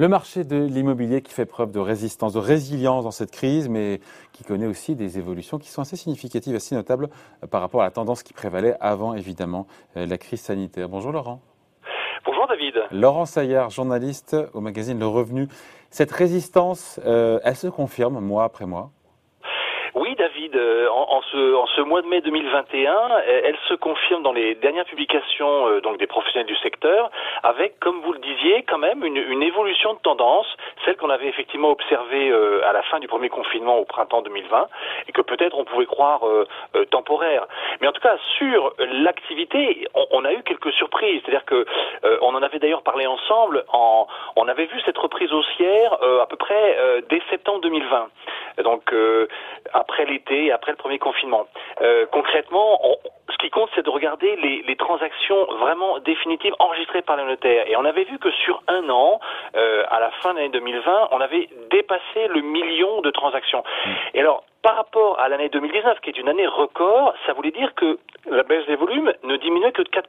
[0.00, 3.98] Le marché de l'immobilier qui fait preuve de résistance, de résilience dans cette crise, mais
[4.32, 7.08] qui connaît aussi des évolutions qui sont assez significatives, assez notables
[7.42, 9.66] euh, par rapport à la tendance qui prévalait avant, évidemment,
[9.96, 10.88] euh, la crise sanitaire.
[10.88, 11.40] Bonjour Laurent.
[12.24, 12.74] Bonjour David.
[12.92, 15.48] Laurent Saillard, journaliste au magazine Le Revenu.
[15.90, 18.92] Cette résistance, euh, elle se confirme mois après mois?
[19.96, 22.92] Oui, David, euh, en, ce, mois de mai 2021,
[23.44, 27.10] elle se confirme dans les dernières publications euh, donc des professionnels du secteur,
[27.44, 30.48] avec, comme vous le disiez, quand même une, évolution de tendance,
[30.84, 34.68] celle qu'on avait effectivement observée euh, à la fin du premier confinement au printemps 2020,
[35.06, 36.22] et que peut-être on pouvait croire
[36.90, 37.46] temporaire.
[37.80, 41.22] Mais en tout cas, sur l'activité, on, a eu quelques surprises.
[41.24, 41.64] C'est-à-dire que
[42.22, 43.64] on en avait d'ailleurs parlé ensemble.
[43.72, 48.08] on avait vu cette reprise haussière à peu près dès septembre 2020.
[48.64, 48.92] Donc
[49.72, 51.46] après l'été, après le premier confinement.
[51.80, 52.80] Euh, concrètement,
[53.30, 57.68] ce qui compte, c'est de regarder les, transactions vraiment définitives enregistrées par les notaires.
[57.68, 59.20] Et on avait vu que sur un an,
[59.56, 63.64] euh, à la fin de l'année 2020, on avait dépassé le million de transactions.
[63.84, 63.90] Mmh.
[64.14, 67.74] Et alors, par rapport à l'année 2019, qui est une année record, ça voulait dire
[67.74, 67.98] que
[68.30, 70.02] la baisse des volumes ne diminuait que de 4%.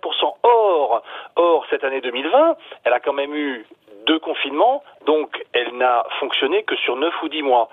[0.43, 1.03] Or,
[1.35, 3.65] or cette année 2020, elle a quand même eu
[4.09, 7.69] deux confinements, donc elle n'a fonctionné que sur neuf ou dix mois.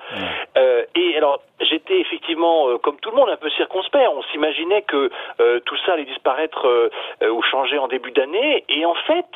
[0.59, 4.07] Euh, et alors, j'étais effectivement, euh, comme tout le monde, un peu circonspect.
[4.15, 6.91] On s'imaginait que euh, tout ça allait disparaître
[7.35, 8.65] ou changer en début d'année.
[8.69, 9.31] Et en fait,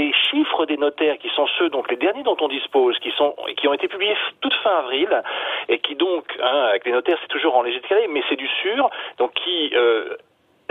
[0.00, 3.36] les chiffres des notaires, qui sont ceux, donc les derniers dont on dispose, qui sont,
[3.56, 5.10] qui ont été publiés toute fin avril,
[5.68, 8.48] et qui donc, hein, avec les notaires, c'est toujours en léger décalé, mais c'est du
[8.62, 9.72] sûr, donc qui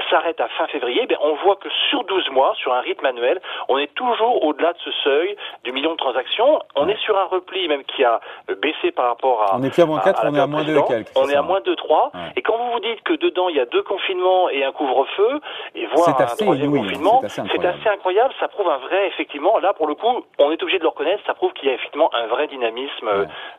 [0.10, 3.42] s'arrête à fin février, ben on voit que sur 12 mois, sur un rythme annuel,
[3.68, 6.60] on est toujours au-delà de ce seuil du million de transactions.
[6.76, 8.20] On est sur un repli même qui a
[8.62, 9.58] baissé par rapport à.
[9.58, 11.12] On est plus à moins 4, on est à moins 2 quelques.
[11.16, 12.12] On est à moins 2, 3.
[12.36, 15.40] Et quand vous vous dites que dedans, il y a deux confinements et un couvre-feu,
[15.76, 18.34] et voire un troisième confinement, c'est assez, incroyable.
[18.40, 20.08] Ça prouve un vrai, effectivement, là, pour le coup,
[20.40, 23.10] on est obligé de le reconnaître, ça prouve qu'il y a effectivement un vrai dynamisme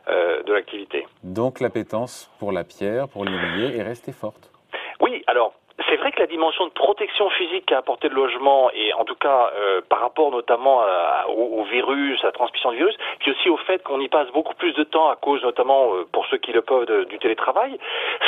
[0.07, 1.05] euh, de l'activité.
[1.23, 4.51] Donc l'appétence pour la pierre, pour l'immobilier est restée forte.
[5.01, 5.53] Oui, alors
[5.87, 9.15] c'est vrai que la dimension de protection physique qu'a apporté le logement, et en tout
[9.15, 10.83] cas euh, par rapport notamment
[11.29, 14.55] au, virus, à la transmission du virus, puis aussi au fait qu'on y passe beaucoup
[14.55, 17.77] plus de temps à cause notamment, euh, pour ceux qui le peuvent, du télétravail,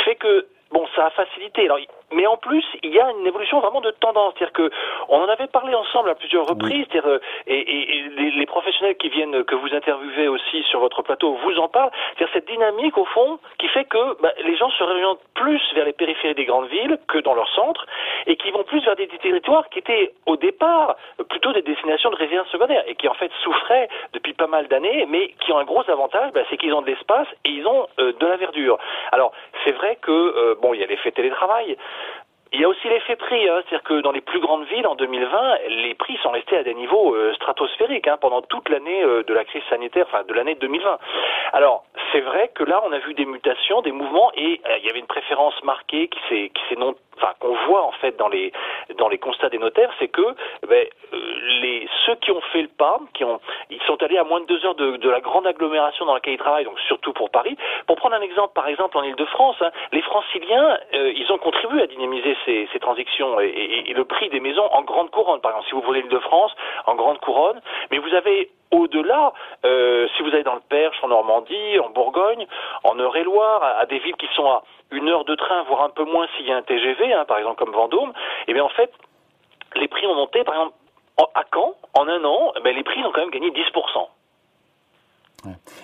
[0.04, 1.68] fait que bon, ça a facilité.
[2.14, 4.34] Mais en plus, il y a une évolution vraiment de tendance.
[4.36, 4.70] C'est-à-dire que
[5.08, 6.86] on en avait parlé ensemble à plusieurs reprises.
[6.94, 8.02] Euh, et, et,
[8.32, 11.90] les, professionnels qui viennent, que vous interviewez aussi sur votre plateau, vous en parlent.
[12.16, 15.84] C'est-à-dire cette dynamique au fond qui fait que bah, les gens se réorientent plus vers
[15.84, 17.86] les périphéries des grandes villes que dans leur centre,
[18.26, 20.96] et qui vont plus vers des territoires qui étaient au départ
[21.28, 25.06] plutôt des destinations de résidence secondaire et qui en fait souffraient depuis pas mal d'années,
[25.08, 27.86] mais qui ont un gros avantage, bah, c'est qu'ils ont de l'espace et ils ont
[27.98, 28.78] euh, de la verdure.
[29.12, 29.32] Alors
[29.64, 31.76] c'est vrai que euh, bon, il y a l'effet télétravail.
[32.54, 33.62] Il y a aussi l'effet prix, hein.
[33.62, 36.74] c'est-à-dire que dans les plus grandes villes en 2020, les prix sont restés à des
[36.74, 40.54] niveaux euh, stratosphériques hein, pendant toute l'année euh, de la crise sanitaire, enfin de l'année
[40.56, 40.98] 2020.
[41.54, 44.86] Alors c'est vrai que là on a vu des mutations, des mouvements et euh, il
[44.86, 48.16] y avait une préférence marquée qui s'est qui s'est non enfin qu'on voit en fait
[48.16, 48.52] dans les
[48.96, 50.22] dans les constats des notaires, c'est que
[50.68, 50.86] ben,
[51.62, 53.40] les ceux qui ont fait le pas, qui ont
[53.70, 56.38] ils sont allés à moins de deux heures de, la grande agglomération dans laquelle ils
[56.38, 57.56] travaillent, donc surtout pour Paris.
[57.86, 61.86] Pour prendre un exemple, par exemple en Île-de-France, hein, les Franciliens, ils ont contribué à
[61.86, 65.40] dynamiser ces, ces transactions et, et, le prix des maisons en grande couronne.
[65.40, 66.52] Par exemple, si vous voulez l'Île-de-France,
[66.86, 69.32] en grande couronne, mais vous avez au-delà,
[69.64, 72.46] euh, si vous allez dans le Perche, en Normandie, en Bourgogne,
[72.84, 76.04] en Eure-et-Loire, à, des villes qui sont à une heure de train, voire un peu
[76.04, 78.12] moins s'il y a un TGV, hein, par exemple comme Vendôme,
[78.48, 78.90] eh bien en fait,
[79.76, 80.74] les prix ont monté, par exemple,
[81.34, 84.08] à Caen, en un an, eh les prix ont quand même gagné 10%.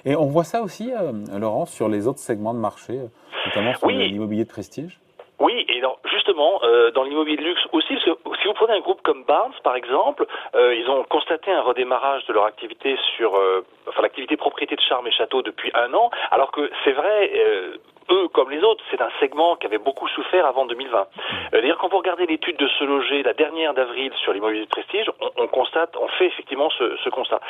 [0.05, 2.99] Et on voit ça aussi, euh, Laurent, sur les autres segments de marché,
[3.47, 5.01] notamment sur l'immobilier de prestige?
[5.41, 9.03] Oui, et justement, euh, dans l'immobilier de luxe aussi, parce que vous prenez un groupe
[9.03, 13.65] comme Barnes, par exemple, euh, ils ont constaté un redémarrage de leur activité sur, euh,
[13.87, 17.31] enfin l'activité propriété de charme et château depuis un an, alors que c'est vrai,
[18.11, 21.07] eux comme les autres, c'est un segment qui avait beaucoup souffert avant 2020.
[21.53, 25.11] D'ailleurs, quand vous regardez l'étude de Se Loger, la dernière d'avril sur l'immobilier de prestige,
[25.37, 27.41] on, constate, on fait effectivement ce, constat.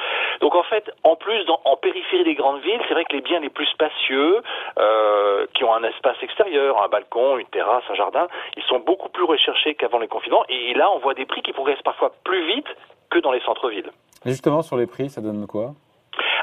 [0.41, 3.41] Donc en fait, en plus, en périphérie des grandes villes, c'est vrai que les biens
[3.41, 4.43] les plus spacieux,
[4.79, 9.09] euh, qui ont un espace extérieur, un balcon, une terrasse, un jardin, ils sont beaucoup
[9.09, 10.45] plus recherchés qu'avant les confinements.
[10.49, 12.69] Et là, on voit des prix qui progressent parfois plus vite
[13.11, 13.91] que dans les centres-villes.
[14.25, 15.73] Justement, sur les prix, ça donne quoi?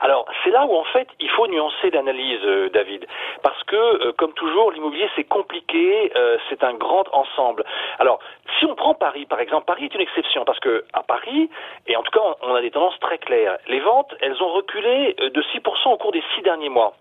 [0.02, 3.06] Alors c'est là où en fait il faut nuancer l'analyse, euh, David,
[3.42, 7.64] parce que euh, comme toujours l'immobilier c'est compliqué, euh, c'est un grand ensemble.
[8.00, 8.20] Alors
[8.60, 11.50] si on prend Paris par exemple, Paris est une exception parce que à Paris,
[11.88, 15.14] et en tout cas on a des tendances très claires, les ventes elles ont reculé
[15.14, 16.94] de 6% au cours des six derniers mois.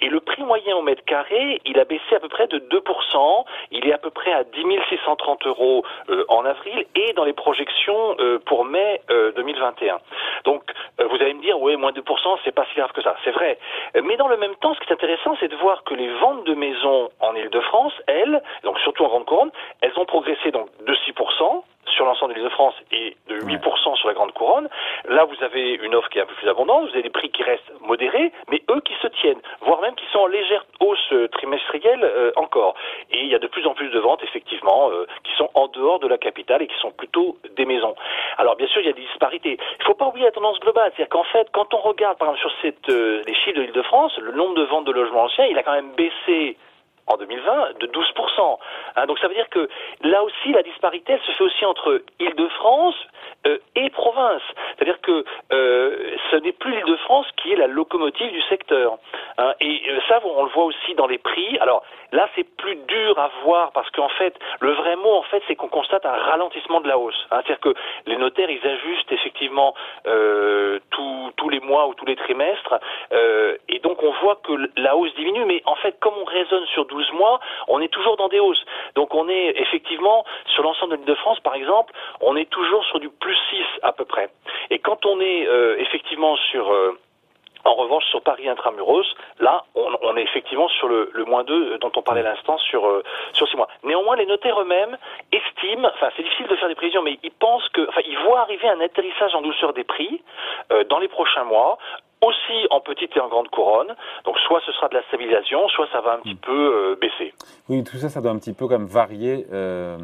[0.00, 3.44] Et le prix moyen au mètre carré, il a baissé à peu près de 2%.
[3.72, 5.84] Il est à peu près à 10 630 euros
[6.28, 8.16] en avril et dans les projections
[8.46, 9.00] pour mai
[9.36, 9.98] 2021.
[10.44, 10.62] Donc
[10.98, 12.02] vous allez me dire, oui, moins 2%,
[12.44, 13.16] c'est pas si grave que ça.
[13.24, 13.58] C'est vrai.
[14.02, 16.44] Mais dans le même temps, ce qui est intéressant, c'est de voir que les ventes
[16.44, 19.50] de maisons en Ile-de-France, elles, donc surtout en grande couronne,
[19.80, 24.14] elles ont progressé donc de 6% sur l'ensemble de l'Île-de-France et de 8% sur la
[24.14, 24.68] Grande Couronne.
[25.08, 27.30] Là, vous avez une offre qui est un peu plus abondante, vous avez des prix
[27.30, 31.12] qui restent modérés, mais eux qui se tiennent, voire même qui sont en légère hausse
[31.12, 32.74] euh, trimestrielle euh, encore.
[33.10, 35.68] Et il y a de plus en plus de ventes, effectivement, euh, qui sont en
[35.68, 37.94] dehors de la capitale et qui sont plutôt des maisons.
[38.36, 39.58] Alors, bien sûr, il y a des disparités.
[39.58, 42.28] Il ne faut pas oublier la tendance globale, c'est-à-dire qu'en fait, quand on regarde, par
[42.28, 45.58] exemple, sur cette, les chiffres de l'Île-de-France, le nombre de ventes de logements anciens, il
[45.58, 46.56] a quand même baissé
[47.08, 48.58] en 2020 de 12%.
[48.96, 49.68] Hein, donc ça veut dire que
[50.02, 52.96] là aussi, la disparité, se fait aussi entre Île-de-France
[53.46, 54.42] euh, et province.
[54.76, 58.98] C'est-à-dire que euh, ce n'est plus l'Île-de-France qui est la locomotive du secteur.
[59.38, 61.56] Hein, et euh, ça, on le voit aussi dans les prix.
[61.60, 65.42] Alors là, c'est plus dur à voir parce qu'en fait, le vrai mot, en fait,
[65.46, 67.26] c'est qu'on constate un ralentissement de la hausse.
[67.30, 67.74] Hein, C'est-à-dire que
[68.06, 69.74] les notaires, ils ajustent effectivement
[70.90, 72.74] tous les mois ou tous les trimestres.
[73.68, 75.44] Et donc, on voit que la hausse diminue.
[75.44, 78.64] Mais en fait, comme on raisonne sur 12 mois, on est toujours dans des hausses.
[78.94, 82.84] Donc, on est effectivement, sur l'ensemble de l'île de France, par exemple, on est toujours
[82.84, 84.30] sur du plus 6 à peu près.
[84.70, 86.72] Et quand on est euh, effectivement sur...
[86.72, 86.98] Euh,
[87.64, 89.06] en revanche, sur Paris intramuros,
[89.38, 93.02] là, on, est effectivement sur le, moins 2 dont on parlait l'instant sur, euh,
[93.32, 93.68] sur 6 mois.
[93.84, 94.96] Néanmoins, les notaires eux-mêmes
[95.32, 98.40] estiment, enfin c'est difficile de faire des prévisions, mais ils pensent que, enfin ils voient
[98.40, 100.22] arriver un atterrissage en douceur des prix
[100.88, 101.78] dans les prochains mois,
[102.20, 103.94] aussi en petite et en grande couronne.
[104.24, 106.38] Donc soit ce sera de la stabilisation, soit ça va un petit hmm.
[106.38, 107.34] peu baisser.
[107.68, 109.96] Oui, tout ça, ça doit un petit peu comme varier euh,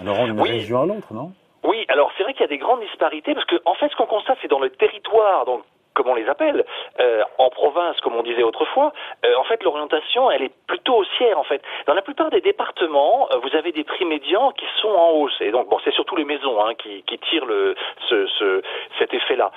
[0.00, 1.32] alors d'une région à l'autre, non?
[1.64, 3.96] Oui, alors c'est vrai qu'il y a des grandes disparités parce que en fait ce
[3.96, 5.62] qu'on constate c'est dans le territoire, donc
[5.94, 6.64] comme on les appelle,
[7.00, 8.92] euh, en province, comme on disait autrefois,
[9.24, 11.62] euh, en fait, l'orientation, elle est plutôt haussière, en fait.
[11.86, 15.40] Dans la plupart des départements, euh, vous avez des prix médians qui sont en hausse.
[15.40, 17.74] Et donc, bon, c'est surtout les maisons hein, qui, qui, tirent le,
[18.08, 18.62] ce, ce,
[18.98, 19.50] cet effet-là.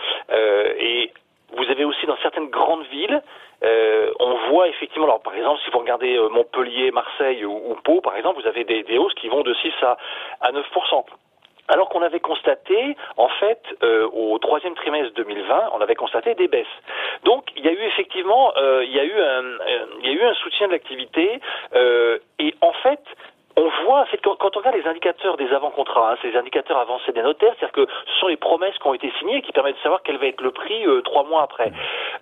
[0.80, 1.12] et
[1.56, 3.22] vous avez aussi dans certaines grandes villes,
[4.20, 8.16] on voit effectivement, alors par exemple, si vous regardez Montpellier, Marseille ou, ou, Pau, par
[8.16, 9.98] exemple, vous avez des, des hausses qui vont de 6 à,
[10.42, 10.66] à 9
[11.68, 16.48] alors qu'on avait constaté, en fait, euh, au troisième trimestre 2020, on avait constaté des
[16.48, 16.68] baisses.
[17.24, 20.10] Donc, il y a eu effectivement, euh, il y a eu un, euh, il y
[20.10, 21.40] a eu un soutien de l'activité,
[22.40, 23.02] et en fait,
[23.58, 27.22] on voit, c'est quand, on regarde les indicateurs des avant-contrats, hein, ces indicateurs avancés des
[27.22, 30.02] notaires, c'est-à-dire que ce sont les promesses qui ont été signées qui permettent de savoir
[30.04, 31.72] quel va être le prix euh, trois mois après.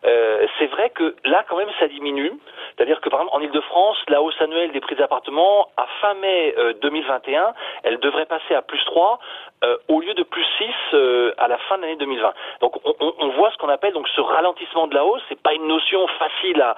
[0.05, 2.33] Euh, c'est vrai que là, quand même, ça diminue.
[2.75, 6.55] C'est-à-dire que, par exemple, en Ile-de-France, la hausse annuelle des prix d'appartements, à fin mai
[6.81, 7.51] 2021, euh,
[7.83, 9.19] elle devrait passer à plus 3
[9.87, 10.95] au lieu de plus 6
[11.37, 12.33] à la fin de l'année 2020.
[12.59, 15.21] Donc, on, voit ce qu'on appelle donc ce ralentissement de la hausse.
[15.29, 16.75] C'est pas une notion facile à,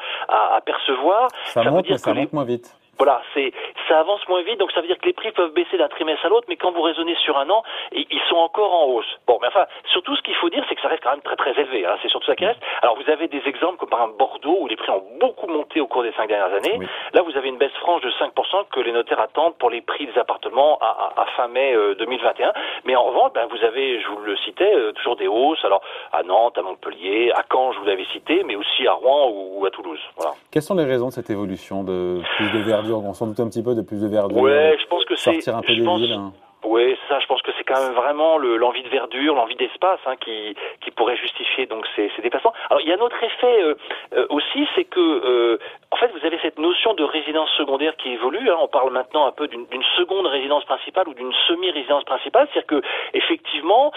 [0.56, 1.30] à, percevoir.
[1.46, 2.76] Ça, monte, mais ça monte moins vite.
[3.06, 3.54] Voilà, c'est
[3.88, 6.26] ça avance moins vite, donc ça veut dire que les prix peuvent baisser d'un trimestre
[6.26, 7.62] à l'autre, mais quand vous raisonnez sur un an,
[7.92, 9.20] ils sont encore en hausse.
[9.28, 11.36] Bon, mais enfin, surtout ce qu'il faut dire, c'est que ça reste quand même très
[11.36, 11.86] très élevé.
[11.86, 12.60] Hein, c'est surtout ça qui reste.
[12.82, 15.82] Alors vous avez des exemples comme par exemple Bordeaux, où les prix ont beaucoup monté
[15.82, 16.80] au cours des cinq dernières années.
[17.14, 20.08] Là, vous avez une baisse franche de 5% que les notaires attendent pour les prix
[20.08, 22.48] des appartements à, à, fin mai 2021.
[22.48, 22.52] Euh,
[22.86, 25.64] mais en revanche, ben, vous avez, je vous le citais, euh, toujours des hausses.
[25.64, 25.82] Alors
[26.12, 29.64] à Nantes, à Montpellier, à Caen, je vous l'avais cité, mais aussi à Rouen ou,
[29.64, 30.00] à Toulouse.
[30.18, 30.34] Voilà.
[30.52, 33.48] Quelles sont les raisons de cette évolution de plus de verdure On s'en doute un
[33.48, 34.38] petit peu de plus de verdure.
[34.38, 35.34] Ouais, je pense que c'est.
[35.34, 36.14] Sortir un peu des villes.
[36.14, 36.34] Hein.
[36.76, 37.20] Oui, ça.
[37.20, 40.92] Je pense que c'est quand même vraiment l'envie de verdure, l'envie d'espace hein, qui, qui
[40.92, 42.52] pourrait justifier donc ces, ces déplacements.
[42.70, 43.76] Alors il y a un autre effet euh,
[44.14, 45.58] euh, aussi, c'est que euh,
[45.92, 48.50] en fait vous avez cette notion de résidence secondaire qui évolue.
[48.50, 48.58] Hein.
[48.60, 52.88] On parle maintenant un peu d'une seconde résidence principale ou d'une semi-résidence principale, c'est-à-dire que
[53.14, 53.94] effectivement,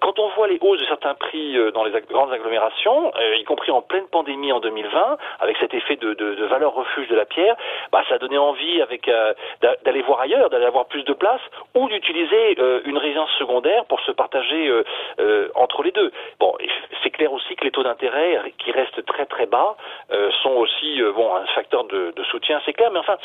[0.00, 3.80] quand on voit les hausses de certains prix dans les grandes agglomérations, y compris en
[3.80, 7.56] pleine pandémie en 2020, avec cet effet de, de, de valeur refuge de la pierre,
[7.90, 9.10] bah, ça a donné envie avec
[9.84, 11.40] d'aller voir ailleurs, d'aller avoir plus de place
[11.74, 14.84] ou d'utiliser euh, une résidence secondaire pour se partager euh,
[15.20, 16.10] euh, entre les deux.
[16.38, 16.52] Bon,
[17.20, 19.76] clair aussi que les taux d'intérêt qui restent très très bas
[20.42, 23.16] sont aussi aussi bon un facteur de, soutien, c'est clair, mais enfin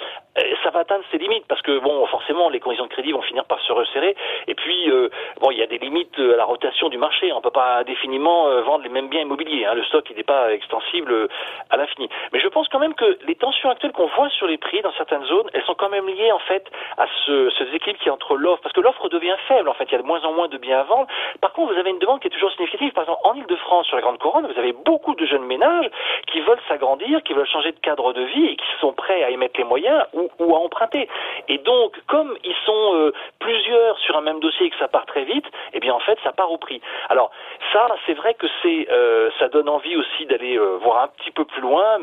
[0.64, 3.46] ça va atteindre ses limites parce que bon forcément les conditions de crédit vont finir
[3.46, 4.16] par se resserrer
[4.48, 4.92] et puis
[5.40, 8.62] bon il y a des limites à la rotation du marché, on peut pas définiment
[8.62, 9.76] vendre les mêmes biens immobiliers, hein.
[9.76, 11.30] le stock n'est pas extensible
[11.70, 12.10] à l'infini.
[12.34, 14.94] Mais je pense quand même que les tensions actuelles qu'on voit sur les prix dans
[14.94, 16.66] certaines zones, elles sont quand même liées en fait
[16.98, 19.86] à ce, ce déséquilibre qui est entre l'offre, parce que l'offre devient faible en fait,
[19.86, 21.08] il y a de moins en moins de biens à vendre.
[21.42, 22.92] Par contre, vous avez une demande qui est toujours significative.
[22.94, 25.90] Par exemple, en Ile-de-France, sur la Grande Couronne, vous avez beaucoup de jeunes ménages
[26.28, 29.32] qui veulent s'agrandir, qui veulent changer de cadre de vie et qui sont prêts à
[29.32, 31.08] y mettre les moyens ou, ou à emprunter.
[31.48, 35.06] Et donc, comme ils sont euh, plusieurs sur un même dossier et que ça part
[35.06, 36.82] très vite, eh bien en fait, ça part au prix.
[37.10, 37.32] Alors
[37.74, 41.32] ça, c'est vrai que c'est, euh, ça donne envie aussi d'aller euh, voir un petit
[41.32, 42.00] peu plus loin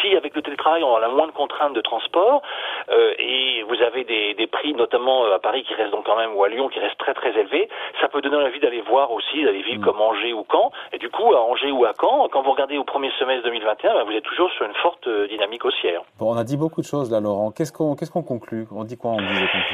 [0.00, 2.42] si avec le télétravail on a moins de contraintes de transport
[2.90, 6.16] euh, et vous avez des, des, prix notamment euh, à Paris qui restent donc quand
[6.16, 7.68] même ou à Lyon qui restent très très élevés,
[8.00, 9.84] ça peut donner envie d'aller voir aussi des villes mm.
[9.84, 10.70] comme Angers ou Caen.
[10.92, 13.94] Et du coup à Angers ou à Caen, quand vous regardez au premier semestre 2021,
[13.94, 16.02] bah, vous êtes toujours sur une forte euh, dynamique haussière.
[16.18, 17.50] Bon, on a dit beaucoup de choses là, Laurent.
[17.50, 18.66] Qu'est-ce qu'on qu'est-ce qu'on conclut?
[18.74, 19.24] On dit quoi en dit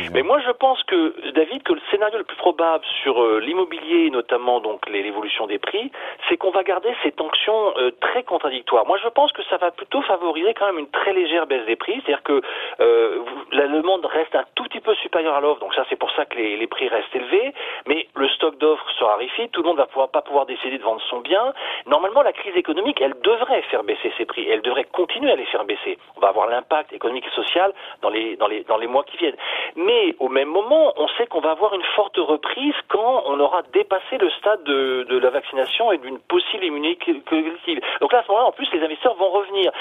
[0.02, 4.10] les Mais moi je pense que David que le scénario le plus probable sur l'immobilier,
[4.10, 5.90] notamment donc l'évolution des prix,
[6.28, 8.86] c'est qu'on va garder ces tensions très contradictoires.
[8.86, 10.13] Moi je pense que ça va plutôt favoriser
[10.56, 12.40] quand même une très légère baisse des prix, c'est-à-dire que
[12.80, 13.18] euh,
[13.52, 16.24] la demande reste un tout petit peu supérieure à l'offre, donc ça c'est pour ça
[16.24, 17.52] que les, les, prix restent élevés,
[17.86, 20.82] mais le stock d'offres se raréfie, tout le monde va pouvoir, pas pouvoir décider de
[20.82, 21.52] vendre son bien.
[21.86, 25.46] Normalement, la crise économique, elle devrait faire baisser ses prix, elle devrait continuer à les
[25.46, 25.98] faire baisser.
[26.16, 29.16] On va avoir l'impact économique et social dans les, dans, les, dans les mois qui
[29.16, 29.36] viennent.
[29.76, 33.62] Mais au même moment, on sait qu'on va avoir une forte reprise quand on aura
[33.72, 37.80] dépassé le stade de, de la vaccination et d'une possible immunité collective.
[38.00, 39.72] Donc là, à ce moment-là, en plus, les investisseurs vont revenir.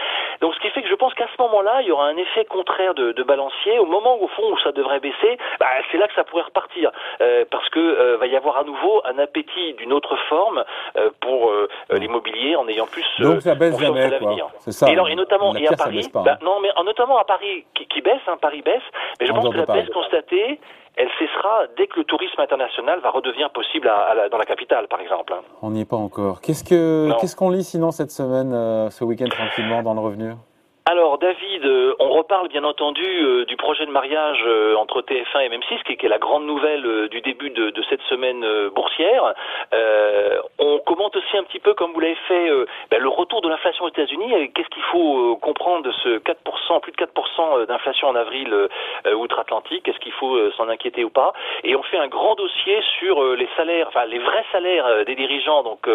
[0.41, 2.45] Donc ce qui fait que je pense qu'à ce moment-là, il y aura un effet
[2.45, 3.79] contraire de, de, balancier.
[3.79, 6.43] Au moment où, au fond où ça devrait baisser, bah, c'est là que ça pourrait
[6.43, 10.63] repartir, euh, parce que euh, va y avoir à nouveau un appétit d'une autre forme
[10.97, 14.09] euh, pour euh, l'immobilier en ayant plus donc ça baisse jamais
[14.59, 14.87] C'est ça.
[14.87, 16.37] Et, alors, et notamment et à Paris, bah, hein.
[16.43, 18.83] non mais notamment à Paris qui, qui baisse, hein, Paris baisse,
[19.19, 20.59] mais je pense que la baisse constatée
[20.95, 24.99] elle cessera dès que le tourisme international va redevenir possible à, dans la capitale, par
[24.99, 25.33] exemple.
[25.61, 26.41] On n'y est pas encore.
[26.41, 30.33] Qu'est-ce que qu'est-ce qu'on lit sinon cette semaine, euh, ce week-end tranquillement dans le revenu?
[30.85, 35.45] Alors David, euh, on reparle bien entendu euh, du projet de mariage euh, entre TF1
[35.45, 39.33] et M6, qui, est la grande nouvelle du début de, cette semaine boursière.
[40.59, 42.49] on commente aussi un petit peu, comme vous l'avez fait,
[42.91, 44.51] ben, le retour de l'inflation aux États-Unis.
[44.53, 48.53] Qu'est-ce qu'il faut comprendre de ce 4%, plus de 4% d'inflation en avril
[49.13, 49.87] outre-Atlantique?
[49.87, 51.33] Est-ce qu'il faut s'en inquiéter ou pas?
[51.63, 55.63] Et on fait un grand dossier sur les salaires, enfin les vrais salaires des dirigeants,
[55.63, 55.87] donc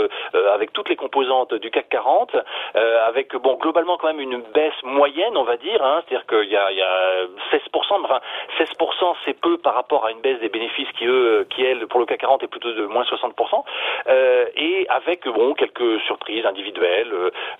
[0.54, 2.36] avec toutes les composantes du CAC 40,
[3.06, 6.56] avec bon globalement quand même une baisse moyenne, on va dire, hein, c'est-à-dire qu'il y
[6.56, 8.20] a, il y a 16%, enfin
[8.58, 12.00] 16% c'est peu par rapport à une baisse des bénéfices qui eux, qui elle pour
[12.00, 13.64] le CAC 40 est plutôt de moins 60%,
[14.08, 17.12] euh, et avec bon quelques surprises individuelles,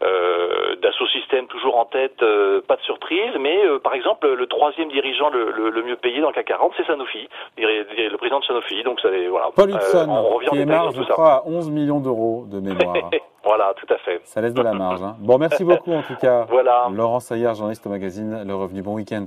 [0.02, 4.46] euh, Dassault Systèmes toujours en tête, euh, pas de surprise, mais euh, par exemple le
[4.46, 8.44] troisième dirigeant le, le, mieux payé dans le CAC 40 c'est Sanofi, le président de
[8.44, 9.50] Sanofi, donc ça voilà.
[9.54, 12.94] Paul Hudson, on revient qui est marge, je crois, à 11 millions d'euros de mémoire.
[13.48, 14.20] Voilà, tout à fait.
[14.24, 15.02] Ça laisse de la marge.
[15.02, 15.16] Hein.
[15.20, 16.44] Bon, merci beaucoup en tout cas.
[16.50, 16.86] voilà.
[16.92, 18.82] Laurent Saillard, journaliste au magazine Le Revenu.
[18.82, 19.24] Bon week-end.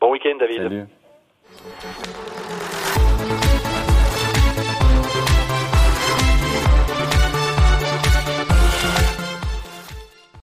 [0.00, 0.62] Bon week-end, David.
[0.62, 0.86] Salut.